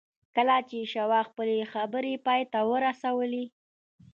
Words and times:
کله 0.35 0.55
چې 0.69 0.77
شواب 0.93 1.25
خپلې 1.29 1.57
خبرې 1.73 2.13
پای 2.25 2.41
ته 2.51 2.59
ورسولې. 2.71 3.45